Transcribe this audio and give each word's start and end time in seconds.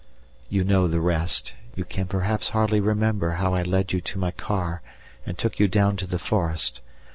You 0.49 0.63
know 0.63 0.87
the 0.87 0.99
rest; 0.99 1.53
you 1.75 1.85
can 1.85 2.07
perhaps 2.07 2.49
hardly 2.49 2.79
remember 2.79 3.33
how 3.33 3.53
I 3.53 3.61
led 3.61 3.93
you 3.93 4.01
to 4.01 4.17
my 4.17 4.31
car 4.31 4.81
and 5.27 5.37
took 5.37 5.59
you 5.59 5.67
down 5.67 5.95
to 5.97 6.07
the 6.07 6.17
forest. 6.17 6.81